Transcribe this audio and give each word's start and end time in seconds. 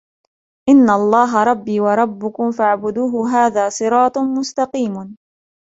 إِنَّ 0.69 0.89
اللَّهَ 0.89 1.43
رَبِّي 1.43 1.79
وَرَبُّكُمْ 1.79 2.51
فَاعْبُدُوهُ 2.51 3.31
هَذَا 3.33 3.69
صِرَاطٌ 3.69 4.17
مُسْتَقِيمٌ 4.17 5.17